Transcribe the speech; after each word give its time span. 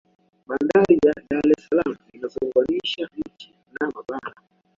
bandari 0.47 0.95
ya 1.05 1.13
dar 1.27 1.45
es 1.53 1.63
salaam 1.67 1.93
inaziunganisha 2.13 3.03
nchi 3.25 3.47
na 3.73 3.83
mabara 3.93 4.35